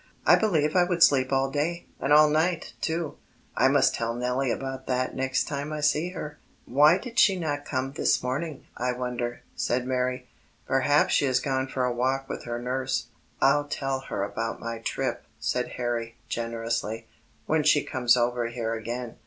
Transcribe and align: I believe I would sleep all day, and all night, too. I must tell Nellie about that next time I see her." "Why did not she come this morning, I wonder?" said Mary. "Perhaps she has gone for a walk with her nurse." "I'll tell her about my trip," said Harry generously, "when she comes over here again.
I 0.25 0.35
believe 0.35 0.75
I 0.75 0.83
would 0.83 1.03
sleep 1.03 1.31
all 1.31 1.51
day, 1.51 1.85
and 1.99 2.11
all 2.11 2.27
night, 2.27 2.73
too. 2.81 3.17
I 3.55 3.67
must 3.67 3.93
tell 3.93 4.15
Nellie 4.15 4.49
about 4.49 4.87
that 4.87 5.15
next 5.15 5.43
time 5.47 5.71
I 5.71 5.81
see 5.81 6.09
her." 6.09 6.39
"Why 6.65 6.97
did 6.97 7.19
not 7.19 7.19
she 7.65 7.69
come 7.69 7.91
this 7.93 8.23
morning, 8.23 8.65
I 8.75 8.93
wonder?" 8.93 9.43
said 9.55 9.85
Mary. 9.85 10.27
"Perhaps 10.65 11.13
she 11.13 11.25
has 11.25 11.39
gone 11.39 11.67
for 11.67 11.85
a 11.85 11.93
walk 11.93 12.27
with 12.27 12.45
her 12.45 12.57
nurse." 12.59 13.09
"I'll 13.41 13.65
tell 13.65 13.99
her 14.09 14.23
about 14.23 14.59
my 14.59 14.79
trip," 14.79 15.23
said 15.39 15.73
Harry 15.77 16.15
generously, 16.27 17.05
"when 17.45 17.61
she 17.61 17.83
comes 17.83 18.17
over 18.17 18.47
here 18.47 18.73
again. 18.73 19.17